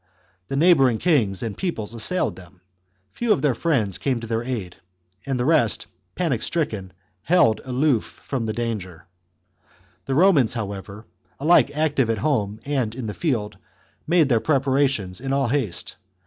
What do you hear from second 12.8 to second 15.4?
in the field, made their preparations in